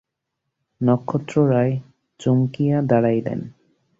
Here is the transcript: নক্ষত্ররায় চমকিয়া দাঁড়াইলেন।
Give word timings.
নক্ষত্ররায় 0.81 1.73
চমকিয়া 2.19 2.77
দাঁড়াইলেন। 2.81 3.39